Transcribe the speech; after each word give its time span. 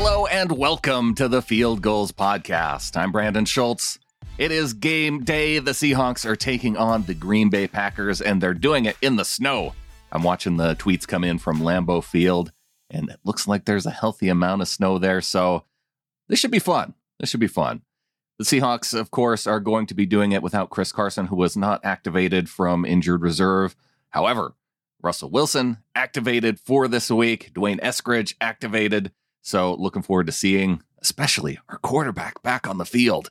Hello 0.00 0.26
and 0.26 0.52
welcome 0.52 1.12
to 1.16 1.26
the 1.26 1.42
Field 1.42 1.82
Gulls 1.82 2.12
Podcast. 2.12 2.96
I'm 2.96 3.10
Brandan 3.10 3.46
Schulze. 3.46 3.98
It 4.38 4.52
is 4.52 4.72
game 4.72 5.24
day. 5.24 5.58
The 5.58 5.72
Seahawks 5.72 6.24
are 6.24 6.36
taking 6.36 6.76
on 6.76 7.02
the 7.02 7.14
Green 7.14 7.50
Bay 7.50 7.66
Packers, 7.66 8.20
and 8.20 8.40
they're 8.40 8.54
doing 8.54 8.84
it 8.84 8.96
in 9.02 9.16
the 9.16 9.24
snow. 9.24 9.74
I'm 10.12 10.22
watching 10.22 10.56
the 10.56 10.76
tweets 10.76 11.04
come 11.04 11.24
in 11.24 11.38
from 11.38 11.58
Lambeau 11.58 12.04
Field, 12.04 12.52
and 12.88 13.10
it 13.10 13.18
looks 13.24 13.48
like 13.48 13.64
there's 13.64 13.86
a 13.86 13.90
healthy 13.90 14.28
amount 14.28 14.62
of 14.62 14.68
snow 14.68 14.98
there. 14.98 15.20
So 15.20 15.64
this 16.28 16.38
should 16.38 16.52
be 16.52 16.60
fun. 16.60 16.94
This 17.18 17.28
should 17.28 17.40
be 17.40 17.48
fun. 17.48 17.82
The 18.38 18.44
Seahawks, 18.44 18.96
of 18.96 19.10
course, 19.10 19.48
are 19.48 19.58
going 19.58 19.86
to 19.86 19.94
be 19.94 20.06
doing 20.06 20.30
it 20.30 20.44
without 20.44 20.70
Chris 20.70 20.92
Carson, 20.92 21.26
who 21.26 21.34
was 21.34 21.56
not 21.56 21.84
activated 21.84 22.48
from 22.48 22.84
injured 22.84 23.22
reserve. 23.22 23.74
However, 24.10 24.54
Russell 25.02 25.30
Wilson 25.30 25.78
activated 25.96 26.60
for 26.60 26.86
this 26.86 27.10
week, 27.10 27.52
D'Wayne 27.52 27.80
Eskridge 27.80 28.36
activated. 28.40 29.10
So 29.42 29.74
looking 29.74 30.02
forward 30.02 30.26
to 30.26 30.32
seeing, 30.32 30.82
especially 31.00 31.58
our 31.68 31.78
quarterback 31.78 32.42
back 32.42 32.66
on 32.68 32.78
the 32.78 32.84
field. 32.84 33.30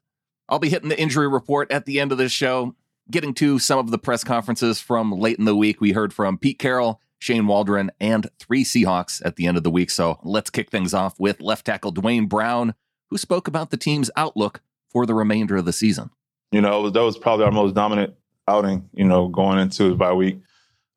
I'll 0.50 0.60
be 0.60 0.70
hitting 0.70 0.90
the 0.90 1.00
injury 1.00 1.28
report 1.28 1.72
at 1.72 1.86
the 1.86 2.00
end 2.00 2.12
of 2.12 2.18
this 2.18 2.32
show, 2.32 2.76
getting 3.12 3.34
to 3.36 3.60
some 3.60 3.80
of 3.80 3.92
the 3.92 3.98
press 3.98 4.24
conferences 4.24 4.80
from 4.80 5.12
late 5.12 5.38
in 5.38 5.46
the 5.46 5.56
week. 5.56 5.82
We 5.82 5.92
heard 5.92 6.14
from 6.14 6.38
Pete 6.38 6.60
Carroll, 6.60 7.02
Shane 7.20 7.48
Waldron, 7.48 7.92
and 8.00 8.30
three 8.40 8.64
Seahawks 8.64 9.22
at 9.26 9.36
the 9.36 9.46
end 9.46 9.58
of 9.58 9.64
the 9.64 9.72
week. 9.72 9.90
So 9.90 10.20
let's 10.24 10.50
kick 10.50 10.70
things 10.70 10.94
off 10.94 11.20
with 11.20 11.42
left 11.42 11.66
tackle 11.66 11.92
Duane 11.92 12.28
Brown, 12.28 12.74
who 13.10 13.18
spoke 13.18 13.48
about 13.48 13.72
the 13.72 13.78
team's 13.78 14.10
outlook 14.16 14.62
for 14.90 15.06
the 15.06 15.14
remainder 15.14 15.58
of 15.58 15.66
the 15.66 15.74
season. 15.74 16.10
You 16.52 16.62
know, 16.62 16.90
that 16.90 17.04
was 17.04 17.18
probably 17.18 17.46
our 17.46 17.52
most 17.52 17.76
dominant 17.76 18.14
outing, 18.48 18.90
you 18.94 19.04
know, 19.04 19.28
going 19.28 19.60
into 19.60 19.90
the 19.90 19.96
bye 19.96 20.14
week. 20.14 20.40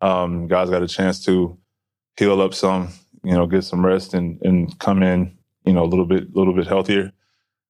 Um, 0.01 0.47
guys 0.47 0.71
got 0.71 0.83
a 0.83 0.89
chance 0.89 1.25
to 1.25 1.59
heal 2.17 2.41
up 2.41 2.55
some, 2.55 2.91
you 3.23 3.33
know, 3.33 3.47
get 3.47 3.63
some 3.65 3.85
rest 3.85 4.15
and 4.15 4.41
and 4.43 4.79
come 4.79 5.03
in, 5.03 5.37
you 5.65 5.73
know, 5.73 5.85
a 5.85 5.87
little 5.87 6.07
bit, 6.07 6.25
a 6.35 6.39
little 6.39 6.55
bit 6.55 6.67
healthier. 6.67 7.13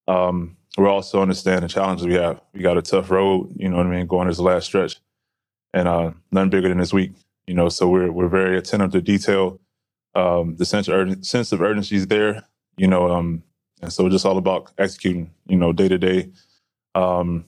Um, 0.09 0.57
we 0.79 0.87
also 0.87 1.23
understand 1.23 1.65
the 1.65 1.69
challenges 1.69 2.07
we 2.07 2.15
have. 2.15 2.41
We 2.53 2.61
got 2.61 2.79
a 2.79 2.83
tough 2.83 3.11
road, 3.11 3.53
you 3.57 3.69
know 3.69 3.79
what 3.79 3.87
I 3.87 3.91
mean, 3.91 4.07
going 4.07 4.29
this 4.29 4.39
last 4.39 4.67
stretch, 4.67 5.01
and 5.75 5.89
uh, 5.89 6.13
nothing 6.33 6.51
bigger 6.51 6.69
than 6.69 6.79
this 6.79 6.93
week, 6.93 7.13
you 7.47 7.55
know. 7.55 7.69
So 7.69 7.89
we're 7.89 8.13
we're 8.13 8.29
very 8.29 8.59
attentive 8.59 8.93
to 8.93 9.03
detail. 9.03 9.61
Um, 10.15 10.57
the 10.57 10.65
sense 10.65 10.89
of, 10.89 10.95
urgen- 10.95 11.25
sense 11.25 11.53
of 11.53 11.63
urgency 11.63 11.97
is 11.97 12.09
there, 12.09 12.45
you 12.77 12.89
know, 12.89 13.11
um, 13.11 13.45
and 13.83 13.93
so 13.93 14.09
just 14.09 14.27
all 14.27 14.39
about 14.39 14.73
executing, 14.79 15.31
you 15.47 15.57
know, 15.57 15.73
day 15.73 15.89
to 15.89 15.99
day. 15.99 16.31
Um, 16.95 17.47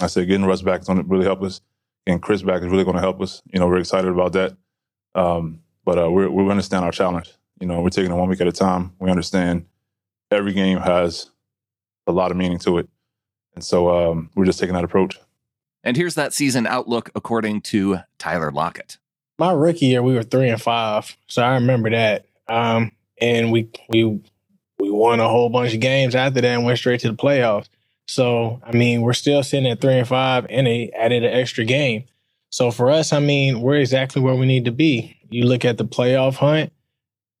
I 0.00 0.06
said 0.06 0.26
getting 0.28 0.46
Russ 0.46 0.62
back 0.62 0.80
is 0.80 0.86
going 0.86 0.98
to 0.98 1.04
really 1.04 1.24
help 1.24 1.42
us, 1.42 1.60
and 2.06 2.22
Chris 2.22 2.42
back 2.42 2.62
is 2.62 2.68
really 2.68 2.84
going 2.84 2.96
to 2.96 3.02
help 3.02 3.20
us. 3.20 3.42
You 3.52 3.60
know, 3.60 3.66
we're 3.68 3.78
excited 3.78 4.10
about 4.10 4.32
that. 4.34 4.56
Um, 5.14 5.60
but 5.84 5.98
uh, 5.98 6.10
we're, 6.10 6.30
we 6.30 6.48
understand 6.50 6.84
our 6.84 6.92
challenge. 6.92 7.32
You 7.60 7.66
know, 7.66 7.80
we're 7.80 7.90
taking 7.90 8.12
it 8.12 8.14
one 8.14 8.28
week 8.28 8.40
at 8.40 8.46
a 8.46 8.52
time. 8.52 8.92
We 8.98 9.10
understand 9.10 9.66
every 10.30 10.52
game 10.52 10.78
has 10.78 11.30
a 12.06 12.12
lot 12.12 12.30
of 12.30 12.36
meaning 12.36 12.58
to 12.60 12.78
it. 12.78 12.88
And 13.54 13.64
so 13.64 13.90
um, 13.90 14.30
we're 14.34 14.44
just 14.44 14.58
taking 14.58 14.74
that 14.74 14.84
approach. 14.84 15.18
And 15.84 15.96
here's 15.96 16.14
that 16.16 16.32
season 16.32 16.66
outlook 16.66 17.10
according 17.14 17.62
to 17.62 18.00
Tyler 18.18 18.50
Lockett. 18.52 18.98
My 19.38 19.52
rookie 19.52 19.86
year, 19.86 20.02
we 20.02 20.14
were 20.14 20.22
three 20.22 20.48
and 20.48 20.60
five, 20.60 21.16
so 21.28 21.42
I 21.42 21.54
remember 21.54 21.90
that. 21.90 22.26
Um, 22.48 22.92
and 23.20 23.52
we 23.52 23.68
we 23.88 24.20
we 24.78 24.90
won 24.90 25.20
a 25.20 25.28
whole 25.28 25.48
bunch 25.48 25.74
of 25.74 25.80
games 25.80 26.14
after 26.14 26.40
that 26.40 26.48
and 26.48 26.64
went 26.64 26.78
straight 26.78 27.00
to 27.00 27.08
the 27.08 27.16
playoffs. 27.16 27.68
So 28.06 28.60
I 28.64 28.72
mean, 28.72 29.02
we're 29.02 29.12
still 29.12 29.42
sitting 29.42 29.70
at 29.70 29.80
three 29.80 29.98
and 29.98 30.08
five, 30.08 30.46
and 30.50 30.66
they 30.66 30.90
added 30.90 31.24
an 31.24 31.32
extra 31.32 31.64
game. 31.64 32.04
So 32.50 32.70
for 32.70 32.90
us, 32.90 33.12
I 33.12 33.20
mean, 33.20 33.60
we're 33.60 33.76
exactly 33.76 34.22
where 34.22 34.34
we 34.34 34.46
need 34.46 34.64
to 34.64 34.72
be. 34.72 35.16
You 35.30 35.44
look 35.44 35.64
at 35.64 35.78
the 35.78 35.84
playoff 35.84 36.36
hunt, 36.36 36.72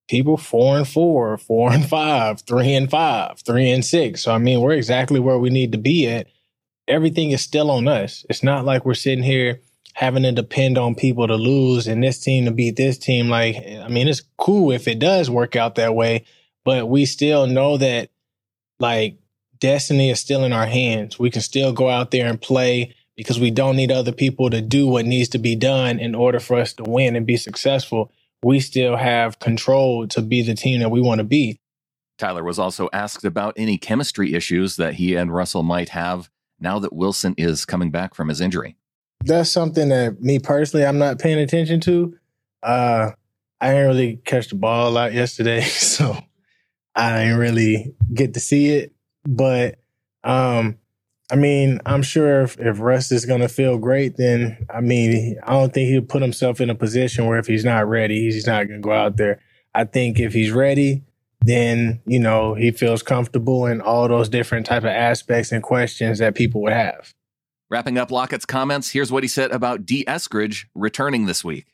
people 0.08 0.36
four 0.36 0.78
and 0.78 0.88
four, 0.88 1.36
four 1.38 1.72
and 1.72 1.86
five, 1.86 2.40
three 2.40 2.74
and 2.74 2.90
five, 2.90 3.40
three 3.40 3.70
and 3.70 3.84
six. 3.84 4.22
So 4.22 4.32
I 4.32 4.38
mean, 4.38 4.60
we're 4.60 4.72
exactly 4.72 5.20
where 5.20 5.38
we 5.38 5.50
need 5.50 5.72
to 5.72 5.78
be 5.78 6.06
at. 6.08 6.26
Everything 6.88 7.30
is 7.30 7.42
still 7.42 7.70
on 7.70 7.86
us. 7.86 8.24
It's 8.30 8.42
not 8.42 8.64
like 8.64 8.84
we're 8.84 8.94
sitting 8.94 9.24
here 9.24 9.60
having 9.92 10.22
to 10.22 10.32
depend 10.32 10.78
on 10.78 10.94
people 10.94 11.26
to 11.26 11.34
lose 11.34 11.86
and 11.86 12.02
this 12.02 12.20
team 12.20 12.46
to 12.46 12.50
beat 12.50 12.76
this 12.76 12.96
team. 12.96 13.28
Like, 13.28 13.56
I 13.56 13.88
mean, 13.88 14.08
it's 14.08 14.22
cool 14.38 14.72
if 14.72 14.88
it 14.88 14.98
does 14.98 15.28
work 15.28 15.56
out 15.56 15.74
that 15.74 15.94
way, 15.94 16.24
but 16.64 16.88
we 16.88 17.04
still 17.04 17.46
know 17.46 17.76
that 17.76 18.10
like 18.78 19.18
destiny 19.58 20.10
is 20.10 20.20
still 20.20 20.44
in 20.44 20.52
our 20.52 20.66
hands. 20.66 21.18
We 21.18 21.30
can 21.30 21.42
still 21.42 21.72
go 21.72 21.90
out 21.90 22.10
there 22.10 22.28
and 22.28 22.40
play 22.40 22.94
because 23.16 23.40
we 23.40 23.50
don't 23.50 23.76
need 23.76 23.90
other 23.90 24.12
people 24.12 24.48
to 24.50 24.62
do 24.62 24.86
what 24.86 25.04
needs 25.04 25.30
to 25.30 25.38
be 25.38 25.56
done 25.56 25.98
in 25.98 26.14
order 26.14 26.38
for 26.38 26.56
us 26.58 26.72
to 26.74 26.84
win 26.84 27.16
and 27.16 27.26
be 27.26 27.36
successful 27.36 28.12
we 28.42 28.60
still 28.60 28.96
have 28.96 29.38
control 29.38 30.06
to 30.08 30.22
be 30.22 30.42
the 30.42 30.54
team 30.54 30.80
that 30.80 30.90
we 30.90 31.00
want 31.00 31.18
to 31.18 31.24
be. 31.24 31.60
Tyler 32.18 32.42
was 32.42 32.58
also 32.58 32.88
asked 32.92 33.24
about 33.24 33.54
any 33.56 33.78
chemistry 33.78 34.34
issues 34.34 34.76
that 34.76 34.94
he 34.94 35.14
and 35.14 35.32
Russell 35.32 35.62
might 35.62 35.90
have 35.90 36.28
now 36.60 36.78
that 36.78 36.92
Wilson 36.92 37.34
is 37.38 37.64
coming 37.64 37.90
back 37.90 38.14
from 38.14 38.28
his 38.28 38.40
injury. 38.40 38.76
That's 39.24 39.50
something 39.50 39.88
that 39.88 40.20
me 40.20 40.38
personally, 40.38 40.84
I'm 40.84 40.98
not 40.98 41.18
paying 41.18 41.38
attention 41.38 41.80
to. 41.80 42.16
Uh, 42.62 43.10
I 43.60 43.70
didn't 43.70 43.86
really 43.86 44.16
catch 44.24 44.48
the 44.48 44.54
ball 44.56 44.88
a 44.88 44.90
lot 44.90 45.12
yesterday, 45.12 45.60
so 45.62 46.16
I 46.94 47.24
didn't 47.24 47.38
really 47.38 47.94
get 48.12 48.34
to 48.34 48.40
see 48.40 48.70
it. 48.70 48.92
But 49.24 49.78
um, 50.24 50.78
I 51.30 51.36
mean, 51.36 51.80
I'm 51.84 52.02
sure 52.02 52.42
if, 52.42 52.58
if 52.58 52.80
Russ 52.80 53.12
is 53.12 53.26
going 53.26 53.42
to 53.42 53.48
feel 53.48 53.76
great, 53.76 54.16
then 54.16 54.66
I 54.72 54.80
mean, 54.80 55.38
I 55.42 55.52
don't 55.52 55.72
think 55.72 55.90
he'll 55.90 56.02
put 56.02 56.22
himself 56.22 56.60
in 56.60 56.70
a 56.70 56.74
position 56.74 57.26
where 57.26 57.38
if 57.38 57.46
he's 57.46 57.64
not 57.64 57.88
ready, 57.88 58.22
he's 58.22 58.46
not 58.46 58.66
going 58.66 58.80
to 58.80 58.84
go 58.84 58.92
out 58.92 59.16
there. 59.16 59.40
I 59.74 59.84
think 59.84 60.18
if 60.18 60.32
he's 60.32 60.50
ready, 60.50 61.04
then 61.42 62.00
you 62.06 62.18
know 62.18 62.54
he 62.54 62.70
feels 62.70 63.02
comfortable 63.02 63.66
in 63.66 63.80
all 63.80 64.08
those 64.08 64.28
different 64.28 64.66
type 64.66 64.82
of 64.82 64.90
aspects 64.90 65.52
and 65.52 65.62
questions 65.62 66.18
that 66.18 66.34
people 66.34 66.62
would 66.62 66.72
have. 66.72 67.12
Wrapping 67.70 67.98
up 67.98 68.10
Lockett's 68.10 68.46
comments, 68.46 68.90
here's 68.90 69.12
what 69.12 69.22
he 69.22 69.28
said 69.28 69.50
about 69.50 69.84
Dee 69.84 70.04
Eskridge 70.06 70.64
returning 70.74 71.26
this 71.26 71.44
week. 71.44 71.66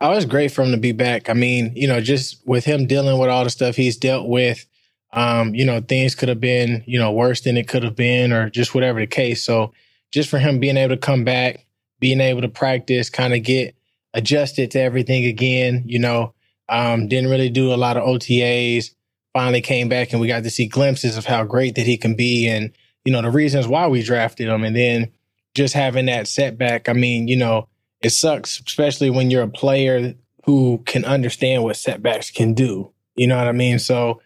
Oh, 0.00 0.12
it's 0.12 0.24
great 0.24 0.50
for 0.50 0.62
him 0.62 0.72
to 0.72 0.78
be 0.78 0.92
back. 0.92 1.28
I 1.28 1.34
mean, 1.34 1.72
you 1.76 1.86
know, 1.86 2.00
just 2.00 2.42
with 2.46 2.64
him 2.64 2.86
dealing 2.86 3.18
with 3.18 3.28
all 3.28 3.44
the 3.44 3.50
stuff 3.50 3.76
he's 3.76 3.96
dealt 3.96 4.28
with 4.28 4.66
um, 5.12 5.54
you 5.54 5.64
know, 5.64 5.80
things 5.80 6.14
could 6.14 6.28
have 6.28 6.40
been, 6.40 6.82
you 6.86 6.98
know, 6.98 7.12
worse 7.12 7.42
than 7.42 7.56
it 7.56 7.68
could 7.68 7.82
have 7.82 7.96
been, 7.96 8.32
or 8.32 8.48
just 8.50 8.74
whatever 8.74 9.00
the 9.00 9.06
case. 9.06 9.44
So 9.44 9.72
just 10.10 10.28
for 10.28 10.38
him 10.38 10.58
being 10.60 10.76
able 10.76 10.94
to 10.94 11.00
come 11.00 11.24
back, 11.24 11.66
being 12.00 12.20
able 12.20 12.42
to 12.42 12.48
practice, 12.48 13.10
kind 13.10 13.34
of 13.34 13.42
get 13.42 13.74
adjusted 14.14 14.70
to 14.72 14.80
everything 14.80 15.24
again, 15.24 15.84
you 15.86 15.98
know, 15.98 16.34
um, 16.68 17.08
didn't 17.08 17.30
really 17.30 17.50
do 17.50 17.72
a 17.72 17.76
lot 17.76 17.96
of 17.96 18.04
OTAs. 18.04 18.90
Finally 19.32 19.62
came 19.62 19.88
back 19.88 20.12
and 20.12 20.20
we 20.20 20.28
got 20.28 20.42
to 20.42 20.50
see 20.50 20.66
glimpses 20.66 21.16
of 21.16 21.24
how 21.24 21.44
great 21.44 21.74
that 21.74 21.86
he 21.86 21.96
can 21.96 22.14
be 22.14 22.46
and, 22.46 22.70
you 23.04 23.12
know, 23.12 23.22
the 23.22 23.30
reasons 23.30 23.66
why 23.66 23.86
we 23.86 24.02
drafted 24.02 24.48
him. 24.48 24.62
And 24.64 24.76
then 24.76 25.10
just 25.54 25.74
having 25.74 26.06
that 26.06 26.28
setback, 26.28 26.88
I 26.88 26.92
mean, 26.92 27.28
you 27.28 27.36
know, 27.36 27.68
it 28.02 28.10
sucks, 28.10 28.60
especially 28.66 29.10
when 29.10 29.30
you're 29.30 29.42
a 29.42 29.48
player 29.48 30.14
who 30.44 30.82
can 30.84 31.04
understand 31.04 31.62
what 31.62 31.76
setbacks 31.76 32.30
can 32.30 32.52
do. 32.52 32.92
You 33.14 33.26
know 33.26 33.38
what 33.38 33.48
I 33.48 33.52
mean? 33.52 33.78
So 33.78 34.20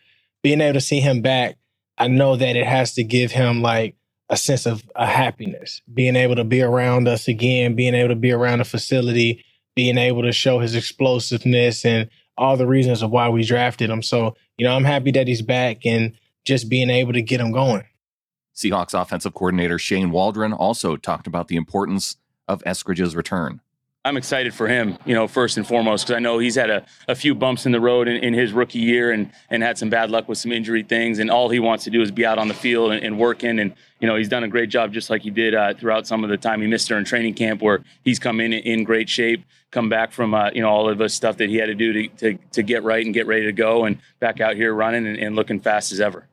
being 0.47 0.61
able 0.61 0.75
to 0.75 0.81
see 0.81 1.01
him 1.01 1.23
back, 1.23 1.57
I 1.99 2.07
know 2.07 2.37
that 2.37 2.55
it 2.55 2.69
has 2.69 2.95
to 2.95 3.03
give 3.03 3.33
him 3.33 3.63
like 3.63 3.97
a 4.29 4.37
sense 4.37 4.65
of 4.65 4.85
a 4.95 5.05
happiness, 5.05 5.83
being 5.93 6.15
able 6.15 6.37
to 6.37 6.45
be 6.45 6.63
around 6.63 7.09
us 7.09 7.27
again, 7.27 7.75
being 7.75 7.97
able 7.97 8.11
to 8.11 8.15
be 8.15 8.31
around 8.31 8.59
the 8.59 8.65
facility, 8.65 9.45
being 9.75 9.99
able 9.99 10.23
to 10.23 10.31
show 10.31 10.61
his 10.61 10.77
explosiveness 10.77 11.85
and 11.85 12.09
all 12.39 12.57
the 12.57 12.69
reasons 12.69 13.03
of 13.03 13.11
why 13.11 13.29
we 13.29 13.43
drafted 13.43 13.91
him. 13.91 14.03
So, 14.03 14.37
you 14.57 14.65
know, 14.65 14.77
I'm 14.77 14.85
happy 14.85 15.11
that 15.11 15.27
he's 15.27 15.43
back 15.43 15.85
and 15.85 16.13
just 16.45 16.69
being 16.69 16.91
able 16.91 17.13
to 17.15 17.23
get 17.23 17.41
him 17.41 17.51
going. 17.51 17.83
Seahawks 18.55 18.95
offensive 18.95 19.35
coordinator 19.35 19.81
Shane 19.81 20.13
Waldron 20.13 20.53
also 20.53 20.97
talked 20.97 21.27
about 21.27 21.49
the 21.49 21.57
importance 21.57 22.19
of 22.47 22.63
Eskridge's 22.63 23.17
return. 23.17 23.63
I'm 24.07 24.17
excited 24.17 24.55
for 24.55 24.69
him, 24.69 24.97
you 25.05 25.15
know, 25.15 25.27
first 25.27 25.57
and 25.57 25.67
foremost, 25.67 26.07
because 26.07 26.17
I 26.17 26.21
know 26.21 26.39
he's 26.39 26.55
had 26.55 26.71
a, 26.71 26.87
a 27.09 27.17
few 27.17 27.35
bumps 27.35 27.67
in 27.67 27.73
the 27.73 27.81
road 27.81 28.07
in, 28.07 28.23
in, 28.23 28.35
his 28.35 28.53
rookie 28.53 28.79
year 28.79 29.11
and, 29.11 29.33
and 29.51 29.65
had 29.65 29.79
some 29.79 29.91
bad 29.91 30.11
luck 30.11 30.29
with 30.29 30.39
some 30.39 30.53
injury 30.53 30.85
things. 30.85 31.19
And 31.19 31.29
all 31.29 31.49
he 31.49 31.59
wants 31.59 31.83
to 31.85 31.91
do 31.91 32.01
is 32.01 32.13
be 32.13 32.25
out 32.25 32.39
on 32.39 32.47
the 32.47 32.55
field 32.55 32.93
and, 32.93 33.05
and 33.05 33.19
working. 33.19 33.59
And, 33.59 33.75
you 33.99 34.07
know, 34.07 34.15
he's 34.15 34.29
done 34.29 34.45
a 34.45 34.49
great 34.49 34.69
job 34.69 34.93
just 34.93 35.11
like 35.11 35.23
he 35.23 35.31
did 35.31 35.57
uh, 35.57 35.75
throughout 35.75 36.07
some 36.07 36.23
of 36.23 36.31
the 36.31 36.37
time 36.37 36.61
he 36.61 36.69
missed 36.69 36.87
during 36.87 37.05
training 37.05 37.35
camp, 37.35 37.61
where 37.61 37.83
he's 38.05 38.21
come 38.21 38.39
in 38.39 38.53
in 38.53 38.85
great 38.85 39.09
shape, 39.09 39.45
come 39.73 39.89
back 39.89 40.13
from, 40.13 40.35
uh, 40.35 40.51
you 40.55 40.63
know, 40.63 40.69
all 40.69 40.89
of 40.89 40.99
the 40.99 41.09
stuff 41.09 41.39
that 41.39 41.49
he 41.49 41.57
had 41.57 41.67
to 41.67 41.75
do 41.75 41.93
to, 41.93 42.09
to, 42.19 42.39
to, 42.53 42.63
get 42.63 42.85
right 42.85 43.05
and 43.05 43.13
get 43.13 43.27
ready 43.27 43.47
to 43.47 43.53
go 43.53 43.87
and 43.87 43.99
back 44.21 44.41
out 44.41 44.55
here 44.55 44.73
running 44.73 45.05
and, 45.05 45.19
and 45.19 45.35
looking 45.35 45.59
fast 45.59 45.91
as 45.91 46.01
ever. 46.01 46.29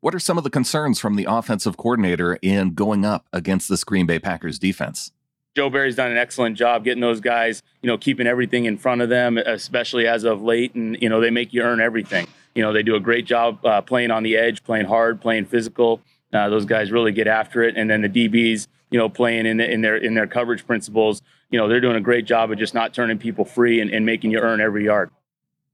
What 0.00 0.14
are 0.14 0.18
some 0.18 0.38
of 0.38 0.44
the 0.44 0.50
concerns 0.50 0.98
from 0.98 1.16
the 1.16 1.26
offensive 1.28 1.76
coordinator 1.76 2.38
in 2.40 2.72
going 2.72 3.04
up 3.04 3.26
against 3.30 3.68
this 3.68 3.84
Green 3.84 4.06
Bay 4.06 4.18
Packers 4.18 4.58
defense? 4.58 5.12
Joe 5.56 5.68
Barry's 5.68 5.96
done 5.96 6.10
an 6.10 6.16
excellent 6.16 6.56
job 6.56 6.84
getting 6.84 7.00
those 7.00 7.20
guys, 7.20 7.62
you 7.82 7.88
know, 7.88 7.98
keeping 7.98 8.26
everything 8.26 8.66
in 8.66 8.78
front 8.78 9.00
of 9.00 9.08
them, 9.08 9.36
especially 9.36 10.06
as 10.06 10.24
of 10.24 10.42
late. 10.42 10.74
And, 10.74 10.96
you 11.00 11.08
know, 11.08 11.20
they 11.20 11.30
make 11.30 11.52
you 11.52 11.62
earn 11.62 11.80
everything. 11.80 12.26
You 12.54 12.62
know, 12.62 12.72
they 12.72 12.82
do 12.82 12.94
a 12.94 13.00
great 13.00 13.26
job 13.26 13.64
uh, 13.64 13.80
playing 13.80 14.10
on 14.10 14.22
the 14.22 14.36
edge, 14.36 14.62
playing 14.62 14.86
hard, 14.86 15.20
playing 15.20 15.46
physical. 15.46 16.00
Uh, 16.32 16.48
those 16.48 16.64
guys 16.64 16.92
really 16.92 17.12
get 17.12 17.26
after 17.26 17.62
it. 17.62 17.76
And 17.76 17.90
then 17.90 18.02
the 18.02 18.08
DBs, 18.08 18.68
you 18.90 18.98
know, 18.98 19.08
playing 19.08 19.46
in, 19.46 19.60
in 19.60 19.80
their 19.80 19.96
in 19.96 20.14
their 20.14 20.26
coverage 20.26 20.66
principles, 20.66 21.22
you 21.50 21.58
know, 21.58 21.68
they're 21.68 21.80
doing 21.80 21.96
a 21.96 22.00
great 22.00 22.24
job 22.24 22.50
of 22.50 22.58
just 22.58 22.74
not 22.74 22.94
turning 22.94 23.18
people 23.18 23.44
free 23.44 23.80
and, 23.80 23.90
and 23.90 24.06
making 24.06 24.30
you 24.30 24.38
earn 24.38 24.60
every 24.60 24.84
yard. 24.84 25.10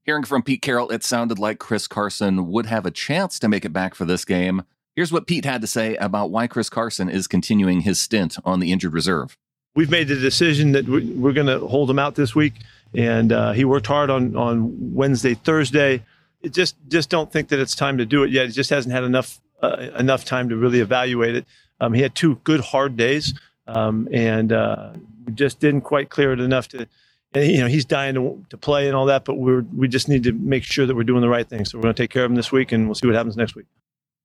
Hearing 0.03 0.23
from 0.23 0.41
Pete 0.41 0.61
Carroll, 0.61 0.89
it 0.89 1.03
sounded 1.03 1.37
like 1.37 1.59
Chris 1.59 1.87
Carson 1.87 2.47
would 2.47 2.65
have 2.67 2.85
a 2.85 2.91
chance 2.91 3.37
to 3.39 3.47
make 3.47 3.65
it 3.65 3.73
back 3.73 3.93
for 3.93 4.05
this 4.05 4.23
game. 4.23 4.63
Here's 4.95 5.11
what 5.11 5.27
Pete 5.27 5.45
had 5.45 5.61
to 5.61 5.67
say 5.67 5.95
about 5.97 6.31
why 6.31 6.47
Chris 6.47 6.69
Carson 6.69 7.09
is 7.09 7.27
continuing 7.27 7.81
his 7.81 7.99
stint 7.99 8.37
on 8.45 8.59
the 8.59 8.71
injured 8.71 8.93
reserve. 8.93 9.37
We've 9.77 9.91
made 9.91 10.07
the 10.07 10.15
decision 10.15 10.71
that 10.71 10.89
we're 10.89 11.33
going 11.33 11.45
to 11.45 11.59
hold 11.59 11.87
him 11.87 11.99
out 11.99 12.15
this 12.15 12.33
week, 12.33 12.53
and 12.95 13.31
uh, 13.31 13.51
he 13.51 13.63
worked 13.63 13.85
hard 13.85 14.09
on 14.09 14.35
on 14.35 14.95
Wednesday, 14.95 15.35
Thursday. 15.35 16.03
It 16.41 16.51
just 16.51 16.75
just 16.87 17.11
don't 17.11 17.31
think 17.31 17.49
that 17.49 17.59
it's 17.59 17.75
time 17.75 17.99
to 17.99 18.05
do 18.05 18.23
it 18.23 18.31
yet. 18.31 18.47
He 18.47 18.53
just 18.53 18.71
hasn't 18.71 18.91
had 18.91 19.03
enough 19.03 19.39
uh, 19.61 19.89
enough 19.99 20.25
time 20.25 20.49
to 20.49 20.57
really 20.57 20.79
evaluate 20.79 21.35
it. 21.35 21.45
Um, 21.79 21.93
he 21.93 22.01
had 22.01 22.15
two 22.15 22.37
good 22.43 22.59
hard 22.59 22.97
days, 22.97 23.39
um, 23.67 24.07
and 24.11 24.51
uh, 24.51 24.93
we 25.27 25.33
just 25.33 25.59
didn't 25.59 25.81
quite 25.81 26.09
clear 26.09 26.33
it 26.33 26.39
enough 26.39 26.67
to. 26.69 26.87
You 27.35 27.59
know, 27.59 27.67
he's 27.67 27.85
dying 27.85 28.15
to, 28.15 28.43
to 28.49 28.57
play 28.57 28.87
and 28.87 28.95
all 28.95 29.05
that, 29.05 29.25
but 29.25 29.35
we're 29.35 29.61
we 29.61 29.87
just 29.87 30.09
need 30.09 30.23
to 30.23 30.31
make 30.31 30.63
sure 30.63 30.87
that 30.87 30.95
we're 30.95 31.03
doing 31.03 31.21
the 31.21 31.29
right 31.29 31.47
thing. 31.47 31.65
So 31.65 31.77
we're 31.77 31.83
going 31.83 31.93
to 31.93 32.01
take 32.01 32.09
care 32.09 32.25
of 32.25 32.31
him 32.31 32.35
this 32.35 32.51
week, 32.51 32.71
and 32.71 32.87
we'll 32.87 32.95
see 32.95 33.05
what 33.05 33.15
happens 33.15 33.37
next 33.37 33.53
week. 33.53 33.67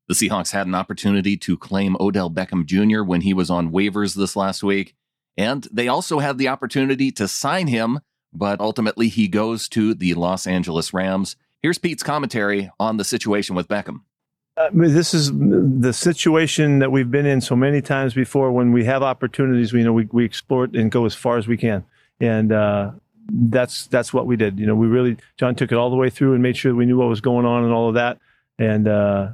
The 0.09 0.15
Seahawks 0.15 0.53
had 0.53 0.67
an 0.67 0.75
opportunity 0.75 1.37
to 1.37 1.59
claim 1.59 1.95
Odell 2.01 2.31
Beckham 2.31 2.65
Jr. 2.65 3.03
when 3.03 3.21
he 3.21 3.35
was 3.35 3.51
on 3.51 3.71
waivers 3.71 4.15
this 4.15 4.35
last 4.35 4.63
week, 4.63 4.95
and 5.37 5.67
they 5.73 5.89
also 5.89 6.19
had 6.19 6.39
the 6.39 6.49
opportunity 6.49 7.11
to 7.13 7.29
sign 7.29 7.67
him, 7.67 8.01
but 8.33 8.61
ultimately 8.61 9.09
he 9.09 9.29
goes 9.29 9.69
to 9.71 9.95
the 9.95 10.15
Los 10.15 10.47
Angeles 10.47 10.93
Rams. 10.93 11.37
Here's 11.63 11.79
Pete's 11.79 12.03
commentary 12.03 12.71
on 12.81 12.97
the 12.97 13.05
situation 13.05 13.55
with 13.55 13.69
Beckham. 13.69 14.01
Mean, 14.73 14.93
this 14.93 15.15
is 15.15 15.33
the 15.33 15.93
situation 15.93 16.81
that 16.81 16.93
we've 16.93 17.11
been 17.11 17.27
in 17.27 17.41
so 17.41 17.57
many 17.57 17.81
times 17.81 18.13
before. 18.13 18.53
When 18.53 18.71
we 18.73 18.85
have 18.85 19.03
opportunities, 19.03 19.73
we 19.73 19.81
you 19.81 19.85
know 19.85 19.93
we, 19.93 20.09
we 20.13 20.25
explore 20.25 20.65
it 20.65 20.77
and 20.77 20.91
go 20.91 21.07
as 21.07 21.15
far 21.15 21.39
as 21.39 21.49
we 21.49 21.57
can, 21.57 21.85
and 22.21 22.53
uh, 22.53 22.91
that's 23.31 23.87
that's 23.87 24.13
what 24.13 24.27
we 24.27 24.37
did. 24.37 24.61
You 24.61 24.67
know, 24.67 24.75
we 24.75 24.87
really 24.87 25.17
John 25.39 25.55
took 25.55 25.73
it 25.73 25.77
all 25.77 25.89
the 25.89 25.97
way 25.97 26.11
through 26.11 26.35
and 26.35 26.43
made 26.43 26.57
sure 26.57 26.75
we 26.75 26.85
knew 26.85 26.99
what 26.99 27.09
was 27.09 27.23
going 27.23 27.47
on 27.47 27.65
and 27.65 27.73
all 27.73 27.89
of 27.89 27.95
that, 27.95 28.19
and 28.59 28.87
uh, 28.87 29.31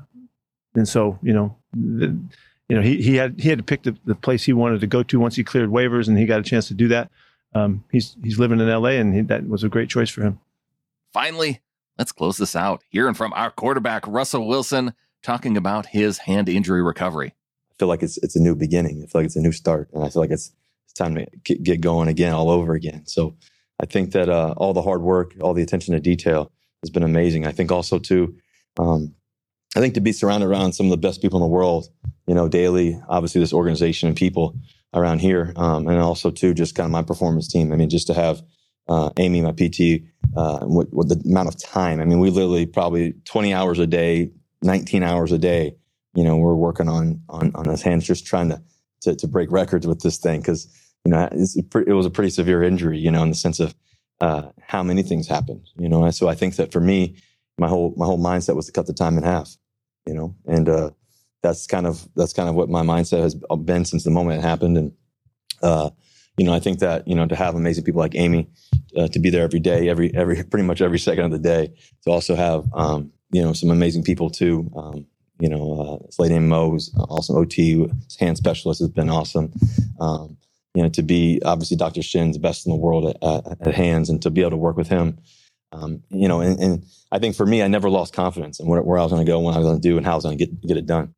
and 0.77 0.89
so 0.89 1.19
you 1.21 1.33
know, 1.33 2.23
you 2.69 2.77
know 2.77 2.83
he 2.83 3.01
he 3.03 3.17
had 3.17 3.41
he 3.41 3.49
had 3.49 3.59
to 3.59 3.65
pick 3.65 3.83
the, 3.83 3.97
the 4.05 4.15
place 4.15 4.45
he 4.45 4.53
wanted 4.53 4.81
to 4.81 4.87
go 4.87 5.03
to 5.03 5.19
once 5.19 5.37
he 5.37 5.45
cleared 5.45 5.71
waivers, 5.71 6.09
and 6.09 6.19
he 6.19 6.27
got 6.27 6.41
a 6.41 6.45
chance 6.45 6.69
to 6.69 6.75
do 6.75 6.89
that. 6.89 7.11
Um, 7.55 7.85
he's 7.91 8.17
he's 8.23 8.39
living 8.39 8.61
in 8.61 8.69
L.A. 8.69 8.99
and 8.99 9.15
he, 9.15 9.21
that 9.23 9.49
was 9.49 9.65
a 9.65 9.69
great 9.69 9.89
choice 9.89 10.11
for 10.11 10.23
him. 10.23 10.39
Finally, 11.13 11.61
let's 11.97 12.13
close 12.13 12.37
this 12.37 12.55
out. 12.55 12.83
Hearing 12.91 13.15
from 13.15 13.33
our 13.35 13.51
quarterback 13.51 14.07
Russell 14.07 14.47
Wilson 14.47 14.93
talking 15.23 15.57
about 15.57 15.87
his 15.87 16.19
hand 16.19 16.49
injury 16.49 16.83
recovery. 16.83 17.35
I 17.71 17.75
feel 17.79 17.89
like 17.89 18.03
it's 18.03 18.19
it's 18.19 18.37
a 18.37 18.41
new 18.41 18.55
beginning. 18.55 19.03
I 19.03 19.07
feel 19.07 19.21
like 19.21 19.27
it's 19.27 19.37
a 19.37 19.41
new 19.41 19.53
start, 19.53 19.89
and 19.93 20.05
I 20.05 20.11
feel 20.11 20.23
like 20.23 20.31
it's 20.31 20.53
it's 20.85 20.93
time 20.93 21.15
to 21.15 21.27
get, 21.45 21.63
get 21.63 21.81
going 21.81 22.09
again, 22.09 22.35
all 22.35 22.51
over 22.51 22.75
again. 22.75 23.07
So 23.07 23.35
I 23.81 23.87
think 23.87 24.13
that 24.13 24.29
uh, 24.29 24.55
all 24.57 24.73
the 24.73 24.83
hard 24.83 25.03
work, 25.03 25.35
all 25.41 25.55
the 25.55 25.63
attention 25.63 25.95
to 25.95 26.01
detail 26.01 26.53
has 26.83 26.91
been 26.91 27.03
amazing. 27.03 27.47
I 27.47 27.53
think 27.53 27.73
also 27.73 27.99
too, 27.99 28.37
um, 28.79 29.15
I 29.77 29.81
think 29.81 29.95
to 29.95 30.01
be 30.01 30.13
surrounded 30.13 30.47
around 30.47 30.73
some 30.73 30.87
of 30.87 30.91
the 30.91 30.97
best 30.97 31.21
people 31.21 31.39
in 31.39 31.43
the 31.43 31.55
world, 31.55 31.89
you 32.27 32.35
know, 32.35 32.49
daily, 32.49 33.01
obviously 33.09 33.41
this 33.41 33.53
organization 33.53 34.09
and 34.09 34.17
people 34.17 34.57
around 34.95 35.21
here, 35.21 35.53
um, 35.57 35.87
and 35.87 35.99
also 35.99 36.31
too, 36.31 36.55
just 36.55 36.75
kind 36.75 36.87
of 36.87 36.91
my 36.91 37.03
performance 37.03 37.49
team. 37.49 37.73
I 37.73 37.77
mean, 37.77 37.91
just 37.91 38.07
to 38.07 38.15
have 38.15 38.43
uh, 38.89 39.11
Amy, 39.19 39.43
my 39.43 39.53
PT, 39.53 40.05
uh, 40.37 40.61
the 40.61 41.23
amount 41.27 41.49
of 41.49 41.63
time. 41.63 42.01
I 42.01 42.05
mean, 42.05 42.19
we 42.21 42.31
literally 42.31 42.67
probably 42.67 43.15
20 43.25 43.53
hours 43.53 43.79
a 43.79 43.87
day, 43.87 44.31
19 44.63 45.03
hours 45.03 45.33
a 45.33 45.39
day. 45.39 45.77
You 46.15 46.25
know, 46.25 46.37
we're 46.37 46.55
working 46.55 46.89
on 46.89 47.23
on 47.29 47.53
on 47.55 47.67
his 47.67 47.83
hands, 47.83 48.07
just 48.07 48.27
trying 48.27 48.49
to 48.49 48.63
to, 49.03 49.15
to 49.15 49.29
break 49.29 49.53
records 49.53 49.87
with 49.87 50.01
this 50.01 50.17
thing 50.17 50.41
because 50.41 50.67
you 51.05 51.13
know 51.13 51.29
it 51.31 51.93
was 51.93 52.07
a 52.07 52.11
pretty 52.11 52.31
severe 52.31 52.63
injury. 52.63 52.99
You 52.99 53.11
know, 53.11 53.23
in 53.23 53.29
the 53.29 53.37
sense 53.37 53.61
of 53.61 53.75
uh, 54.21 54.51
how 54.61 54.83
many 54.83 55.03
things 55.03 55.29
happen. 55.29 55.63
You 55.77 55.89
know, 55.89 56.11
so 56.11 56.29
I 56.29 56.35
think 56.35 56.57
that 56.57 56.73
for 56.73 56.81
me, 56.81 57.17
my 57.59 57.69
whole 57.69 57.95
my 57.97 58.07
whole 58.07 58.19
mindset 58.19 58.57
was 58.57 58.67
to 58.67 58.73
cut 58.73 58.87
the 58.87 58.93
time 58.93 59.17
in 59.19 59.25
half. 59.25 59.57
You 60.07 60.15
know, 60.15 60.35
and 60.47 60.69
uh, 60.69 60.91
that's 61.43 61.67
kind 61.67 61.87
of 61.87 62.09
that's 62.17 62.33
kind 62.33 62.49
of 62.49 62.55
what 62.55 62.69
my 62.69 62.83
mindset 62.83 63.21
has 63.21 63.35
been 63.35 63.85
since 63.85 64.05
the 64.05 64.11
moment 64.11 64.39
it 64.39 64.43
happened. 64.43 64.79
And 64.79 64.93
uh, 65.63 65.91
you 66.39 66.47
know, 66.47 66.55
I 66.55 66.61
think 66.61 66.79
that 66.79 67.07
you 67.07 67.15
know 67.15 67.27
to 67.27 67.37
have 67.37 67.55
amazing 67.55 67.85
people 67.85 68.01
like 68.01 68.15
Amy 68.15 68.49
uh, 68.97 69.09
to 69.09 69.19
be 69.19 69.31
there 69.31 69.43
every 69.45 69.61
day, 69.61 69.89
every 69.89 70.15
every 70.15 70.43
pretty 70.45 70.67
much 70.67 70.81
every 70.81 70.99
second 70.99 71.27
of 71.27 71.31
the 71.33 71.39
day, 71.39 71.75
to 72.05 72.11
also 72.11 72.35
have 72.35 72.65
um, 72.73 73.13
you 73.31 73.43
know, 73.43 73.53
some 73.53 73.71
amazing 73.71 74.03
people 74.03 74.31
too. 74.31 74.71
Um, 74.77 75.07
you 75.41 75.49
know, 75.49 75.81
uh, 75.81 76.07
this 76.07 76.19
lady 76.19 76.35
named 76.35 76.49
Mo, 76.49 76.79
awesome 76.97 77.37
OT, 77.37 77.89
hand 78.19 78.37
specialist, 78.37 78.81
has 78.81 78.89
been 78.89 79.11
awesome. 79.11 79.53
Um, 80.01 80.37
you 80.75 80.83
know, 80.83 80.89
to 80.91 81.03
be 81.03 81.41
obviously 81.45 81.77
Dr. 81.77 82.03
Shin's 82.03 82.39
best 82.39 82.67
in 82.67 82.73
the 82.73 82.79
world 82.79 83.07
at, 83.07 83.23
at, 83.23 83.67
at 83.67 83.75
hands 83.75 84.11
and 84.11 84.21
to 84.23 84.31
be 84.31 84.41
able 84.41 84.51
to 84.53 84.57
work 84.57 84.77
with 84.77 84.89
him. 84.89 85.19
Um, 85.73 86.03
you 86.09 86.29
know, 86.29 86.41
and, 86.41 86.59
and, 86.59 86.85
I 87.11 87.19
think 87.19 87.37
for 87.37 87.45
me, 87.45 87.63
I 87.63 87.69
never 87.69 87.91
lost 87.91 88.15
confidence 88.15 88.61
in 88.61 88.67
where, 88.67 88.83
where 88.83 88.99
I 88.99 89.03
was 89.03 89.13
going 89.13 89.25
to 89.25 89.31
go, 89.31 89.39
what 89.41 89.55
I 89.55 89.59
was 89.59 89.67
going 89.67 89.81
to 89.81 89.89
do, 89.89 89.97
and 89.97 90.05
how 90.05 90.13
I 90.13 90.15
was 90.15 90.25
going 90.25 90.37
to 90.37 90.47
get 90.47 90.61
get 90.67 90.77
it 90.77 90.87
done. 90.87 91.15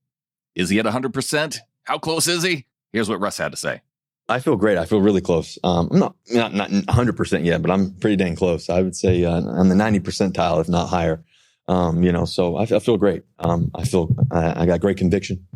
Is 0.54 0.70
he 0.70 0.78
at 0.78 0.86
100%? 0.86 1.58
How 1.84 1.98
close 1.98 2.26
is 2.28 2.42
he? 2.42 2.66
Here's 2.92 3.08
what 3.08 3.20
Russ 3.20 3.38
had 3.38 3.52
to 3.52 3.56
say. 3.56 3.82
I 4.28 4.38
feel 4.38 4.56
great. 4.56 4.78
I 4.78 4.84
feel 4.84 5.00
really 5.00 5.20
close. 5.20 5.58
Um, 5.64 5.88
I'm 5.90 5.98
not, 5.98 6.14
not, 6.30 6.54
not 6.54 6.70
100% 6.70 7.44
yet, 7.44 7.62
but 7.62 7.70
I'm 7.70 7.94
pretty 7.94 8.16
dang 8.16 8.36
close. 8.36 8.70
I 8.70 8.80
would 8.82 8.94
say 8.94 9.24
uh, 9.24 9.40
I'm 9.40 9.68
the 9.68 9.74
90 9.74 10.00
percentile, 10.00 10.60
if 10.60 10.68
not 10.68 10.88
higher. 10.88 11.24
Um, 11.66 12.02
you 12.02 12.12
know, 12.12 12.24
so 12.24 12.56
I, 12.56 12.62
I 12.62 12.78
feel 12.78 12.96
great. 12.96 13.24
Um, 13.38 13.70
I 13.74 13.84
feel 13.84 14.14
I, 14.30 14.62
I, 14.62 14.66
got 14.66 14.80
great 14.80 14.96
conviction 14.96 15.46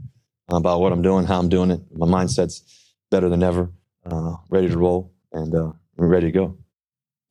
about 0.48 0.80
what 0.80 0.92
I'm 0.92 1.02
doing, 1.02 1.24
how 1.24 1.38
I'm 1.38 1.48
doing 1.48 1.70
it. 1.70 1.80
My 1.92 2.06
mindset's 2.06 2.62
better 3.10 3.28
than 3.28 3.42
ever, 3.42 3.72
uh, 4.06 4.36
ready 4.48 4.68
to 4.68 4.78
roll, 4.78 5.12
and 5.32 5.54
uh, 5.54 5.72
ready 5.96 6.26
to 6.26 6.32
go. 6.32 6.58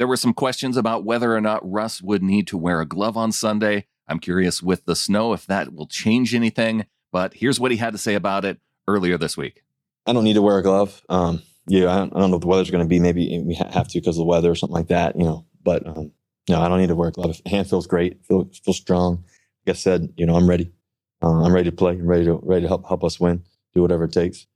There 0.04 0.08
were 0.10 0.18
some 0.18 0.34
questions 0.34 0.76
about 0.76 1.06
whether 1.06 1.34
or 1.34 1.40
not 1.40 1.62
Russ 1.64 2.02
would 2.02 2.22
need 2.22 2.46
to 2.48 2.58
wear 2.58 2.82
a 2.82 2.86
glove 2.86 3.16
on 3.16 3.32
Sunday. 3.32 3.86
I'm 4.06 4.20
curious 4.20 4.62
with 4.62 4.84
the 4.84 4.98
snow 4.98 5.32
if 5.32 5.46
that 5.46 5.74
will 5.74 5.88
change 5.88 6.36
anything, 6.36 6.88
but 7.14 7.36
here's 7.36 7.58
what 7.58 7.72
he 7.72 7.78
had 7.78 7.94
to 7.94 7.98
say 7.98 8.14
about 8.14 8.44
it 8.44 8.60
earlier 8.86 9.18
this 9.18 9.38
week. 9.38 9.64
I 10.06 10.12
don't 10.12 10.26
need 10.26 10.34
to 10.34 10.42
wear 10.42 10.58
a 10.58 10.62
glove. 10.62 11.02
Um, 11.08 11.42
yeah, 11.68 11.90
I 11.90 12.00
don't, 12.00 12.14
I 12.14 12.20
don't 12.20 12.32
know 12.32 12.36
if 12.36 12.42
the 12.42 12.48
weather's 12.48 12.70
going 12.70 12.84
to 12.84 12.90
be. 12.90 13.00
Maybe 13.00 13.42
we 13.46 13.54
have 13.54 13.88
to 13.88 13.98
because 14.02 14.18
of 14.18 14.24
the 14.24 14.26
weather 14.26 14.52
or 14.52 14.56
something 14.56 14.76
like 14.76 14.90
that, 14.90 15.18
you 15.18 15.24
know. 15.24 15.46
But 15.64 15.88
um, 15.88 16.12
no, 16.50 16.60
I 16.60 16.68
don't 16.68 16.82
need 16.82 16.88
to 16.88 16.96
wear 16.96 17.08
a 17.08 17.14
glove. 17.14 17.40
Hand 17.46 17.70
feels 17.70 17.88
great. 17.88 18.26
Feel 18.26 18.50
feel 18.62 18.74
strong. 18.74 19.24
Like 19.66 19.78
I 19.78 19.80
said, 19.80 20.10
you 20.18 20.26
know, 20.26 20.36
I'm 20.36 20.50
ready. 20.50 20.74
Uh, 21.22 21.46
I'm 21.46 21.54
ready 21.54 21.70
to 21.70 21.76
play. 21.78 21.94
I'm 21.94 22.08
ready 22.08 22.26
to 22.26 22.42
ready 22.44 22.64
to 22.64 22.68
help 22.68 22.86
help 22.90 23.06
us 23.06 23.22
win. 23.22 23.46
Do 23.74 23.82
whatever 23.82 24.04
it 24.04 24.12
takes. 24.12 24.48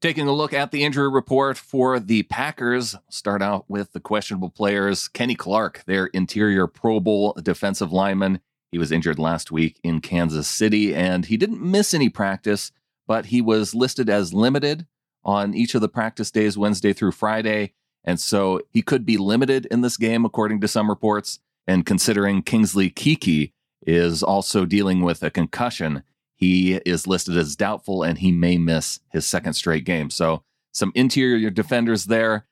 Taking 0.00 0.28
a 0.28 0.32
look 0.32 0.52
at 0.52 0.70
the 0.70 0.84
injury 0.84 1.10
report 1.10 1.58
for 1.58 1.98
the 1.98 2.22
Packers, 2.22 2.94
start 3.10 3.42
out 3.42 3.64
with 3.68 3.92
the 3.92 3.98
questionable 3.98 4.48
players. 4.48 5.08
Kenny 5.08 5.34
Clark, 5.34 5.82
their 5.86 6.06
interior 6.06 6.68
Pro 6.68 7.00
Bowl 7.00 7.36
defensive 7.42 7.92
lineman. 7.92 8.38
He 8.70 8.78
was 8.78 8.92
injured 8.92 9.18
last 9.18 9.50
week 9.50 9.80
in 9.82 10.00
Kansas 10.00 10.46
City 10.46 10.94
and 10.94 11.24
he 11.24 11.36
didn't 11.36 11.60
miss 11.60 11.94
any 11.94 12.08
practice, 12.08 12.70
but 13.08 13.26
he 13.26 13.40
was 13.40 13.74
listed 13.74 14.08
as 14.08 14.32
limited 14.32 14.86
on 15.24 15.52
each 15.52 15.74
of 15.74 15.80
the 15.80 15.88
practice 15.88 16.30
days, 16.30 16.56
Wednesday 16.56 16.92
through 16.92 17.10
Friday. 17.12 17.72
And 18.04 18.20
so 18.20 18.60
he 18.70 18.82
could 18.82 19.04
be 19.04 19.16
limited 19.16 19.66
in 19.66 19.80
this 19.80 19.96
game, 19.96 20.24
according 20.24 20.60
to 20.60 20.68
some 20.68 20.88
reports. 20.88 21.40
And 21.66 21.84
considering 21.84 22.42
Kingsley 22.42 22.88
Keke 22.88 23.50
is 23.84 24.22
also 24.22 24.64
dealing 24.64 25.02
with 25.02 25.24
a 25.24 25.30
concussion, 25.30 26.04
he 26.38 26.74
is 26.76 27.08
listed 27.08 27.36
as 27.36 27.56
doubtful 27.56 28.04
and 28.04 28.18
he 28.18 28.30
may 28.30 28.56
miss 28.56 29.00
his 29.10 29.26
second 29.26 29.54
straight 29.54 29.84
game. 29.84 30.08
So 30.08 30.44
some 30.72 30.92
interior 30.94 31.50
defenders 31.50 32.04
there. 32.04 32.46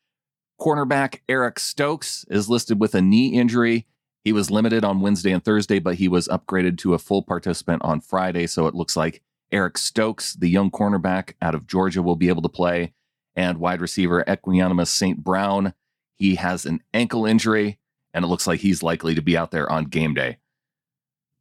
Cornerback 0.60 1.20
Eric 1.28 1.60
Stokes 1.60 2.24
is 2.28 2.48
listed 2.48 2.80
with 2.80 2.96
a 2.96 3.00
knee 3.00 3.28
injury. 3.28 3.86
He 4.24 4.32
was 4.32 4.50
limited 4.50 4.84
on 4.84 5.00
Wednesday 5.00 5.30
and 5.30 5.44
Thursday, 5.44 5.78
but 5.78 5.94
he 5.94 6.08
was 6.08 6.26
upgraded 6.26 6.78
to 6.78 6.94
a 6.94 6.98
full 6.98 7.22
participant 7.22 7.82
on 7.84 8.00
Friday. 8.00 8.48
So 8.48 8.66
it 8.66 8.74
looks 8.74 8.96
like 8.96 9.22
Eric 9.52 9.78
Stokes, 9.78 10.34
the 10.34 10.50
young 10.50 10.72
cornerback 10.72 11.34
out 11.40 11.54
of 11.54 11.68
Georgia, 11.68 12.02
will 12.02 12.16
be 12.16 12.28
able 12.28 12.42
to 12.42 12.48
play 12.48 12.92
and 13.36 13.58
wide 13.58 13.80
receiver 13.80 14.24
Equanimeous 14.26 14.88
St. 14.88 15.22
Brown. 15.22 15.74
He 16.16 16.34
has 16.34 16.66
an 16.66 16.82
ankle 16.92 17.24
injury, 17.24 17.78
and 18.12 18.24
it 18.24 18.28
looks 18.28 18.48
like 18.48 18.60
he's 18.60 18.82
likely 18.82 19.14
to 19.14 19.22
be 19.22 19.36
out 19.36 19.52
there 19.52 19.70
on 19.70 19.84
game 19.84 20.14
day. 20.14 20.38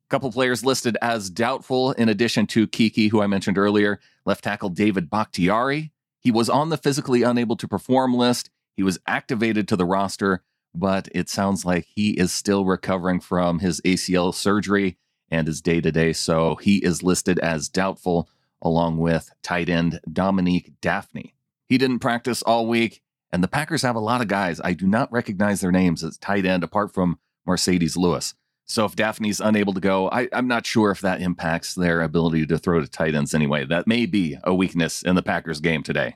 Couple 0.09 0.31
players 0.31 0.63
listed 0.63 0.97
as 1.01 1.31
doubtful, 1.31 1.91
in 1.93 2.09
addition 2.09 2.45
to 2.47 2.67
Keke, 2.67 3.09
who 3.09 3.21
I 3.21 3.27
mentioned 3.27 3.57
earlier, 3.57 3.99
left 4.23 4.43
tackle 4.43 4.69
David 4.69 5.09
Bakhtiari. 5.09 5.91
He 6.19 6.31
was 6.31 6.47
on 6.47 6.69
the 6.69 6.77
physically 6.77 7.23
unable 7.23 7.55
to 7.55 7.67
perform 7.67 8.13
list. 8.13 8.51
He 8.75 8.83
was 8.83 8.99
activated 9.07 9.67
to 9.67 9.75
the 9.75 9.85
roster, 9.85 10.43
but 10.75 11.07
it 11.11 11.27
sounds 11.27 11.65
like 11.65 11.85
he 11.85 12.11
is 12.11 12.31
still 12.31 12.65
recovering 12.65 13.19
from 13.19 13.59
his 13.59 13.81
ACL 13.81 14.33
surgery 14.33 14.97
and 15.31 15.49
is 15.49 15.61
day 15.61 15.81
to 15.81 15.91
day. 15.91 16.13
So 16.13 16.55
he 16.55 16.77
is 16.77 17.01
listed 17.01 17.39
as 17.39 17.67
doubtful, 17.67 18.29
along 18.61 18.97
with 18.97 19.31
tight 19.41 19.69
end 19.69 19.99
Dominique 20.11 20.73
Dafney. 20.81 21.33
He 21.67 21.79
didn't 21.79 21.99
practice 21.99 22.43
all 22.43 22.67
week, 22.67 23.01
and 23.31 23.43
the 23.43 23.47
Packers 23.47 23.81
have 23.81 23.95
a 23.95 23.99
lot 23.99 24.21
of 24.21 24.27
guys. 24.27 24.61
I 24.63 24.73
do 24.73 24.85
not 24.85 25.11
recognize 25.11 25.61
their 25.61 25.71
names 25.71 26.03
as 26.03 26.19
tight 26.19 26.45
end 26.45 26.63
apart 26.63 26.93
from 26.93 27.17
Marcedes 27.47 27.97
Lewis. 27.97 28.35
So 28.67 28.85
if 28.85 28.95
Dafney's 28.95 29.39
unable 29.39 29.73
to 29.73 29.79
go, 29.79 30.09
I, 30.09 30.27
am 30.31 30.47
not 30.47 30.65
sure 30.65 30.89
if 30.89 31.01
that 31.01 31.21
impacts 31.21 31.75
their 31.75 32.01
ability 32.01 32.47
to 32.47 32.57
throw 32.57 32.81
to 32.81 32.87
tight 32.87 33.13
ends 33.13 33.35
anyway. 33.35 33.63
That 33.65 33.85
may 33.85 34.05
be 34.07 34.37
a 34.43 34.55
weakness 34.55 35.03
in 35.03 35.15
the 35.15 35.21
Packers 35.21 35.59
game 35.59 35.83
today. 35.83 36.15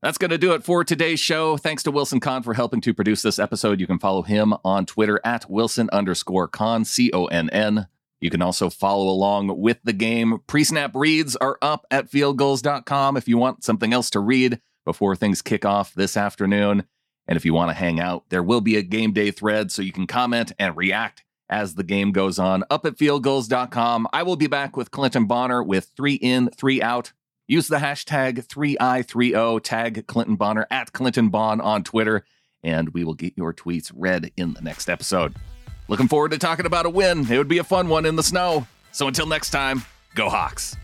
That's 0.00 0.16
going 0.16 0.30
to 0.30 0.38
do 0.38 0.52
it 0.52 0.64
for 0.64 0.82
today's 0.84 1.20
show. 1.20 1.56
Thanks 1.56 1.82
to 1.82 1.90
Wilson 1.90 2.20
Conn 2.20 2.42
for 2.42 2.54
helping 2.54 2.80
to 2.82 2.94
produce 2.94 3.20
this 3.20 3.38
episode. 3.38 3.80
You 3.80 3.86
can 3.86 3.98
follow 3.98 4.22
him 4.22 4.54
on 4.64 4.86
Twitter 4.86 5.20
at 5.24 5.50
Wilson 5.50 5.90
underscore 5.92 6.48
Conn, 6.48 6.84
C 6.84 7.10
O 7.12 7.26
N 7.26 7.50
N. 7.50 7.88
You 8.20 8.30
can 8.30 8.40
also 8.40 8.70
follow 8.70 9.08
along 9.08 9.60
with 9.60 9.78
the 9.84 9.92
game. 9.92 10.38
Pre 10.46 10.64
snap 10.64 10.94
reads 10.94 11.36
are 11.36 11.58
up 11.60 11.84
at 11.90 12.10
fieldgulls.com 12.10 13.16
if 13.16 13.28
you 13.28 13.38
want 13.38 13.64
something 13.64 13.92
else 13.92 14.08
to 14.10 14.20
read 14.20 14.60
before 14.84 15.16
things 15.16 15.42
kick 15.42 15.64
off 15.64 15.92
this 15.94 16.16
afternoon. 16.16 16.84
And 17.26 17.36
if 17.36 17.44
you 17.44 17.52
want 17.52 17.70
to 17.70 17.74
hang 17.74 18.00
out, 18.00 18.24
there 18.30 18.42
will 18.42 18.60
be 18.60 18.76
a 18.76 18.82
game 18.82 19.12
day 19.12 19.30
thread 19.32 19.70
so 19.70 19.82
you 19.82 19.92
can 19.92 20.06
comment 20.06 20.52
and 20.58 20.76
react 20.76 21.24
as 21.48 21.74
the 21.74 21.82
game 21.82 22.12
goes 22.12 22.38
on 22.38 22.64
up 22.70 22.84
at 22.84 22.96
fieldgulls.com. 22.96 24.08
I 24.12 24.22
will 24.22 24.36
be 24.36 24.46
back 24.46 24.76
with 24.76 24.90
Clinton 24.90 25.26
Bonner 25.26 25.62
with 25.62 25.90
three 25.96 26.14
in, 26.14 26.50
three 26.50 26.82
out. 26.82 27.12
Use 27.46 27.68
the 27.68 27.78
hashtag 27.78 28.46
3i30, 28.46 29.62
tag 29.62 30.06
Clinton 30.06 30.36
Bonner 30.36 30.66
at 30.70 30.92
Clinton 30.92 31.30
Bon 31.30 31.60
on 31.62 31.82
Twitter, 31.82 32.24
and 32.62 32.90
we 32.90 33.04
will 33.04 33.14
get 33.14 33.32
your 33.36 33.54
tweets 33.54 33.90
read 33.94 34.30
in 34.36 34.52
the 34.52 34.60
next 34.60 34.90
episode. 34.90 35.34
Looking 35.88 36.08
forward 36.08 36.32
to 36.32 36.38
talking 36.38 36.66
about 36.66 36.84
a 36.84 36.90
win. 36.90 37.30
It 37.30 37.38
would 37.38 37.48
be 37.48 37.58
a 37.58 37.64
fun 37.64 37.88
one 37.88 38.04
in 38.04 38.16
the 38.16 38.22
snow. 38.22 38.66
So 38.92 39.08
until 39.08 39.26
next 39.26 39.50
time, 39.50 39.82
go 40.14 40.28
Hawks. 40.28 40.76